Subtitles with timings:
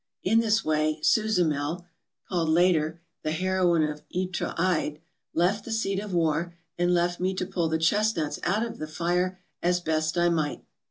[0.23, 1.85] In this way 'Susamel'—
[2.27, 4.99] called later the 'Heroine of Ytre Eide'—
[5.45, 8.87] left the seat of war, and left me to pull the chestnuts out of the
[8.87, 10.65] fire as best I might.